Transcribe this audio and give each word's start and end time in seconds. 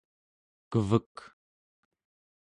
kevek 0.71 1.15